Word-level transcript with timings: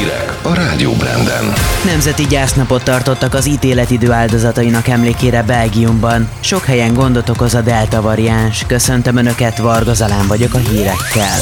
Hírek 0.00 0.38
a 0.42 0.54
Rádió 0.54 0.92
Branden. 0.92 1.52
Nemzeti 1.84 2.26
gyásznapot 2.26 2.84
tartottak 2.84 3.34
az 3.34 3.46
ítéletidő 3.46 4.12
áldozatainak 4.12 4.88
emlékére 4.88 5.42
Belgiumban. 5.42 6.28
Sok 6.40 6.64
helyen 6.64 6.94
gondot 6.94 7.28
okoz 7.28 7.54
a 7.54 7.60
delta 7.60 8.00
variáns. 8.00 8.64
Köszöntöm 8.66 9.16
Önöket, 9.16 9.58
Varga 9.58 9.94
Zalán 9.94 10.26
vagyok 10.26 10.54
a 10.54 10.58
hírekkel. 10.58 11.38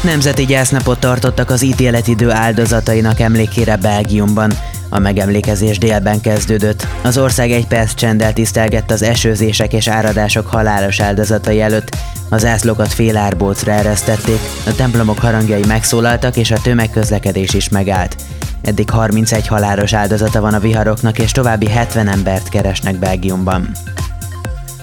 Nemzeti 0.00 0.44
gyásznapot 0.44 1.00
tartottak 1.00 1.50
az 1.50 1.62
ítéletidő 1.62 2.30
áldozatainak 2.30 3.20
emlékére 3.20 3.76
Belgiumban. 3.76 4.52
A 4.94 4.98
megemlékezés 4.98 5.78
délben 5.78 6.20
kezdődött. 6.20 6.86
Az 7.02 7.18
ország 7.18 7.50
egy 7.50 7.66
perc 7.66 7.94
csenddel 7.94 8.32
tisztelgett 8.32 8.90
az 8.90 9.02
esőzések 9.02 9.72
és 9.72 9.88
áradások 9.88 10.46
halálos 10.46 11.00
áldozatai 11.00 11.60
előtt. 11.60 11.96
Az 12.28 12.44
ászlókat 12.44 12.92
fél 12.92 13.16
árbócra 13.16 13.72
eresztették, 13.72 14.38
a 14.66 14.74
templomok 14.74 15.18
harangjai 15.18 15.64
megszólaltak 15.66 16.36
és 16.36 16.50
a 16.50 16.60
tömegközlekedés 16.62 17.54
is 17.54 17.68
megállt. 17.68 18.16
Eddig 18.62 18.90
31 18.90 19.46
halálos 19.46 19.92
áldozata 19.92 20.40
van 20.40 20.54
a 20.54 20.60
viharoknak, 20.60 21.18
és 21.18 21.32
további 21.32 21.68
70 21.68 22.08
embert 22.08 22.48
keresnek 22.48 22.98
Belgiumban. 22.98 23.70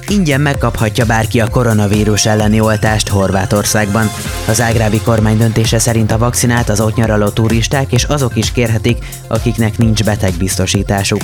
Ingyen 0.10 0.42
megkaphatja 0.42 1.06
bárki 1.06 1.40
a 1.40 1.48
koronavírus 1.48 2.26
elleni 2.26 2.60
oltást 2.60 3.08
Horvátországban. 3.08 4.10
Az 4.48 4.62
ágrávi 4.62 5.02
kormány 5.02 5.38
döntése 5.38 5.80
szerint 5.80 6.12
a 6.12 6.18
vakcinát 6.18 6.70
az 6.70 6.82
ott 6.82 6.96
nyaraló 6.96 7.30
turisták 7.30 7.92
és 7.92 8.04
azok 8.04 8.36
is 8.36 8.52
kérhetik, 8.52 9.06
akiknek 9.28 9.78
nincs 9.78 10.04
betegbiztosításuk. 10.04 11.22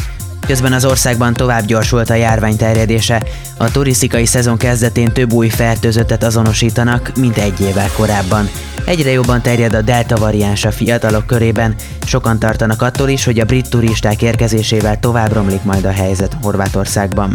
Közben 0.47 0.73
az 0.73 0.85
országban 0.85 1.33
tovább 1.33 1.65
gyorsult 1.65 2.09
a 2.09 2.13
járvány 2.13 2.55
terjedése. 2.55 3.23
A 3.57 3.71
turisztikai 3.71 4.25
szezon 4.25 4.57
kezdetén 4.57 5.11
több 5.11 5.33
új 5.33 5.49
fertőzöttet 5.49 6.23
azonosítanak, 6.23 7.11
mint 7.19 7.37
egy 7.37 7.61
évvel 7.61 7.89
korábban. 7.97 8.49
Egyre 8.85 9.11
jobban 9.11 9.41
terjed 9.41 9.73
a 9.73 9.81
delta 9.81 10.15
variáns 10.15 10.65
a 10.65 10.71
fiatalok 10.71 11.25
körében, 11.25 11.75
sokan 12.05 12.39
tartanak 12.39 12.81
attól 12.81 13.09
is, 13.09 13.23
hogy 13.23 13.39
a 13.39 13.45
brit 13.45 13.69
turisták 13.69 14.21
érkezésével 14.21 14.99
tovább 14.99 15.33
romlik 15.33 15.63
majd 15.63 15.85
a 15.85 15.91
helyzet 15.91 16.37
Horvátországban. 16.41 17.33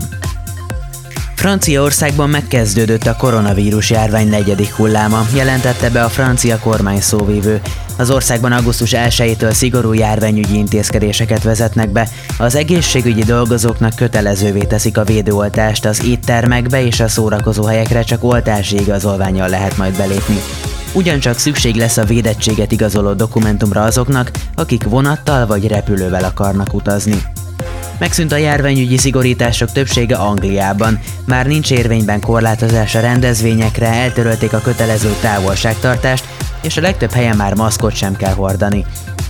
Franciaországban 1.40 2.30
megkezdődött 2.30 3.06
a 3.06 3.16
koronavírus 3.16 3.90
járvány 3.90 4.28
negyedik 4.28 4.72
hulláma, 4.72 5.26
jelentette 5.34 5.90
be 5.90 6.04
a 6.04 6.08
francia 6.08 6.58
kormány 6.58 7.00
szóvívő. 7.00 7.60
Az 7.96 8.10
országban 8.10 8.52
augusztus 8.52 8.90
1-től 8.94 9.52
szigorú 9.52 9.92
járványügyi 9.92 10.56
intézkedéseket 10.56 11.42
vezetnek 11.42 11.90
be, 11.90 12.08
az 12.38 12.54
egészségügyi 12.54 13.22
dolgozóknak 13.22 13.94
kötelezővé 13.94 14.60
teszik 14.60 14.98
a 14.98 15.04
védőoltást, 15.04 15.84
az 15.84 16.04
éttermekbe 16.04 16.84
és 16.84 17.00
a 17.00 17.08
szórakozó 17.08 17.64
helyekre 17.64 18.02
csak 18.02 18.24
oltási 18.24 18.80
igazolványjal 18.80 19.48
lehet 19.48 19.76
majd 19.76 19.96
belépni. 19.96 20.40
Ugyancsak 20.92 21.38
szükség 21.38 21.74
lesz 21.74 21.96
a 21.96 22.04
védettséget 22.04 22.72
igazoló 22.72 23.12
dokumentumra 23.12 23.82
azoknak, 23.82 24.30
akik 24.54 24.84
vonattal 24.84 25.46
vagy 25.46 25.66
repülővel 25.66 26.24
akarnak 26.24 26.74
utazni. 26.74 27.22
Megszűnt 28.00 28.32
a 28.32 28.36
járványügyi 28.36 28.96
szigorítások 28.96 29.72
többsége 29.72 30.16
Angliában. 30.16 30.98
Már 31.26 31.46
nincs 31.46 31.70
érvényben 31.70 32.20
korlátozás 32.20 32.94
a 32.94 33.00
rendezvényekre, 33.00 33.86
eltörölték 33.86 34.52
a 34.52 34.60
kötelező 34.60 35.14
távolságtartást, 35.20 36.24
és 36.62 36.76
a 36.76 36.80
legtöbb 36.80 37.10
helyen 37.10 37.36
már 37.36 37.54
maszkot 37.54 37.94
sem 37.94 38.16
kell 38.16 38.32
hordani. 38.32 38.84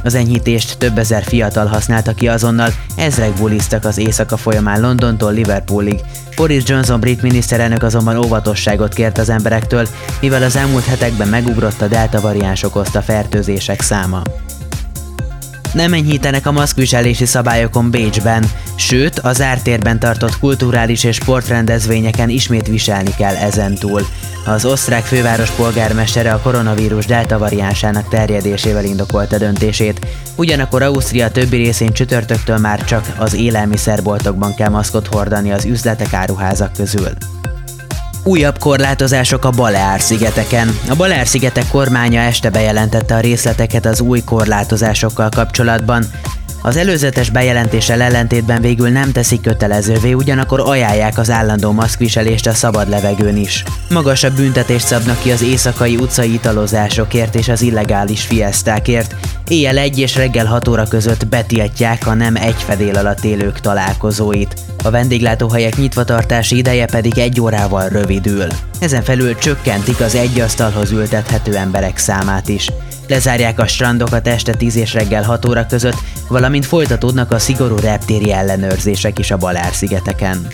Az 0.05 0.15
enyhítést 0.15 0.79
több 0.79 0.99
ezer 0.99 1.23
fiatal 1.23 1.67
használta 1.67 2.13
ki 2.13 2.29
azonnal, 2.29 2.73
ezrek 2.97 3.33
buliztak 3.33 3.85
az 3.85 3.99
éjszaka 3.99 4.37
folyamán 4.37 4.81
Londontól 4.81 5.33
Liverpoolig. 5.33 6.01
Boris 6.37 6.63
Johnson 6.67 7.01
brit 7.01 7.23
miniszterelnök 7.23 7.83
azonban 7.83 8.25
óvatosságot 8.25 8.95
kért 8.95 9.19
az 9.19 9.29
emberektől, 9.29 9.87
mivel 10.21 10.43
az 10.43 10.57
elmúlt 10.57 10.85
hetekben 10.85 11.29
megugrott 11.29 11.81
a 11.81 11.87
delta 11.87 12.21
variáns 12.21 12.63
okozta 12.63 13.03
fertőzések 13.03 13.81
száma. 13.81 14.23
Nem 15.73 15.93
enyhítenek 15.93 16.47
a 16.47 16.53
maszkviselési 16.53 17.25
szabályokon 17.25 17.91
Bécsben, 17.91 18.45
sőt, 18.75 19.19
az 19.19 19.41
ártérben 19.41 19.99
tartott 19.99 20.39
kulturális 20.39 21.05
és 21.05 21.17
sportrendezvényeken 21.17 22.29
ismét 22.29 22.67
viselni 22.67 23.11
kell 23.17 23.35
ezentúl. 23.35 24.07
Az 24.47 24.65
osztrák 24.65 25.05
főváros 25.05 25.51
polgármestere 25.51 26.33
a 26.33 26.41
koronavírus 26.41 27.07
delta 27.07 27.39
variánsának 27.39 28.09
terjedésével 28.09 28.85
indokolta 28.85 29.39
döntését. 29.39 30.07
Ugyanakkor 30.37 30.83
Ausztria 30.83 31.31
többi 31.31 31.57
részén 31.57 31.93
csütörtöktől 31.93 32.59
már 32.59 32.85
csak 32.85 33.13
az 33.19 33.35
élelmiszerboltokban 33.35 34.55
kell 34.55 34.71
maszkot 34.71 35.07
hordani 35.07 35.53
az 35.53 35.65
üzletek 35.65 36.13
áruházak 36.13 36.73
közül. 36.73 37.09
Újabb 38.31 38.59
korlátozások 38.59 39.45
a 39.45 39.51
Baleár-szigeteken. 39.51 40.79
A 40.89 40.95
Baleár-szigetek 40.95 41.69
kormánya 41.69 42.21
este 42.21 42.51
bejelentette 42.51 43.15
a 43.15 43.21
részleteket 43.21 43.87
az 43.87 44.01
új 44.01 44.21
korlátozásokkal 44.25 45.29
kapcsolatban. 45.29 46.05
Az 46.63 46.77
előzetes 46.77 47.31
bejelentéssel 47.31 48.01
ellentétben 48.01 48.61
végül 48.61 48.89
nem 48.89 49.13
teszik 49.13 49.41
kötelezővé, 49.41 50.13
ugyanakkor 50.13 50.61
ajánlják 50.61 51.19
az 51.19 51.31
állandó 51.31 51.73
maszkviselést 51.73 52.47
a 52.47 52.55
szabad 52.55 52.89
levegőn 52.89 53.37
is. 53.37 53.65
Magasabb 53.89 54.33
büntetést 54.33 54.87
szabnak 54.87 55.23
ki 55.23 55.31
az 55.31 55.43
éjszakai 55.43 55.97
utcai 55.97 56.33
italozásokért 56.33 57.35
és 57.35 57.49
az 57.49 57.63
illegális 57.63 58.23
fiesztákért. 58.23 59.15
Éjjel 59.51 59.79
1 59.79 59.99
és 59.99 60.17
reggel 60.17 60.47
6 60.47 60.69
óra 60.69 60.85
között 60.85 61.27
betiltják 61.27 62.07
a 62.07 62.15
nem 62.15 62.37
egy 62.37 62.63
fedél 62.63 62.97
alatt 62.97 63.25
élők 63.25 63.61
találkozóit. 63.61 64.61
A 64.85 64.91
vendéglátóhelyek 64.91 65.77
nyitvatartási 65.77 66.57
ideje 66.57 66.87
pedig 66.87 67.19
egy 67.19 67.41
órával 67.41 67.89
rövidül. 67.89 68.47
Ezen 68.81 69.03
felül 69.03 69.39
csökkentik 69.39 70.01
az 70.01 70.15
egy 70.15 70.41
asztalhoz 70.41 70.91
ültethető 70.91 71.57
emberek 71.57 71.99
számát 71.99 72.49
is. 72.49 72.71
Lezárják 73.09 73.59
a 73.59 73.67
strandokat 73.67 74.29
este 74.29 74.55
10 74.55 74.77
és 74.77 74.93
reggel 74.93 75.23
6 75.23 75.45
óra 75.45 75.67
között, 75.67 75.99
valamint 76.29 76.67
folytatódnak 76.67 77.33
a 77.33 77.39
szigorú 77.39 77.77
reptéri 77.77 78.33
ellenőrzések 78.33 79.19
is 79.19 79.31
a 79.31 79.37
Balár-szigeteken. 79.37 80.47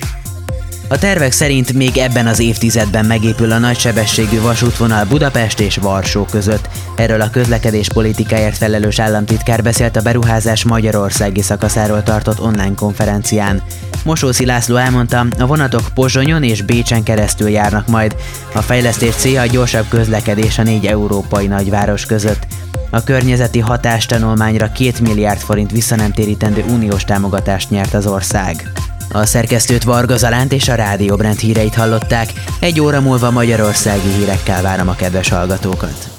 A 0.88 0.98
tervek 0.98 1.32
szerint 1.32 1.72
még 1.72 1.96
ebben 1.96 2.26
az 2.26 2.38
évtizedben 2.38 3.04
megépül 3.04 3.52
a 3.52 3.58
nagysebességű 3.58 4.40
vasútvonal 4.40 5.04
Budapest 5.04 5.60
és 5.60 5.76
Varsó 5.76 6.24
között. 6.24 6.68
Erről 6.96 7.20
a 7.20 7.30
közlekedés 7.30 7.88
politikáért 7.88 8.56
felelős 8.56 8.98
államtitkár 8.98 9.62
beszélt 9.62 9.96
a 9.96 10.02
beruházás 10.02 10.64
magyarországi 10.64 11.42
szakaszáról 11.42 12.02
tartott 12.02 12.40
online 12.40 12.74
konferencián. 12.74 13.62
Mosószi 14.04 14.44
László 14.46 14.76
elmondta, 14.76 15.26
a 15.38 15.46
vonatok 15.46 15.88
Pozsonyon 15.94 16.42
és 16.42 16.62
Bécsen 16.62 17.02
keresztül 17.02 17.48
járnak 17.48 17.86
majd. 17.86 18.16
A 18.54 18.62
fejlesztés 18.62 19.14
célja 19.14 19.40
a 19.40 19.46
gyorsabb 19.46 19.88
közlekedés 19.88 20.58
a 20.58 20.62
négy 20.62 20.86
európai 20.86 21.46
nagyváros 21.46 22.06
között. 22.06 22.46
A 22.90 23.04
környezeti 23.04 23.58
hatástanulmányra 23.58 24.72
2 24.72 24.92
milliárd 25.00 25.40
forint 25.40 25.70
visszanemtérítendő 25.70 26.64
uniós 26.68 27.04
támogatást 27.04 27.70
nyert 27.70 27.94
az 27.94 28.06
ország. 28.06 28.72
A 29.12 29.26
szerkesztőt 29.26 29.84
Varga 29.84 30.16
Zalánt 30.16 30.52
és 30.52 30.68
a 30.68 30.74
Rádió 30.74 31.16
Brand 31.16 31.38
híreit 31.38 31.74
hallották. 31.74 32.32
Egy 32.60 32.80
óra 32.80 33.00
múlva 33.00 33.30
magyarországi 33.30 34.08
hírekkel 34.08 34.62
várom 34.62 34.88
a 34.88 34.94
kedves 34.94 35.28
hallgatókat. 35.28 36.15